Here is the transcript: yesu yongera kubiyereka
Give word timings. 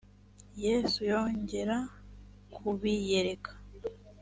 yesu 0.63 0.99
yongera 1.11 1.77
kubiyereka 2.53 3.51